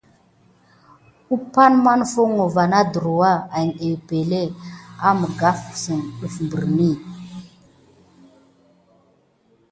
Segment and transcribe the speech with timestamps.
[1.33, 4.41] Umpay ne mā foŋko va ɗurwa ada epəŋle
[5.07, 5.67] amagava
[6.19, 6.89] def perine.